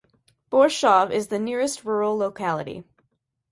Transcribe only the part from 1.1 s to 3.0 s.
is the nearest rural locality.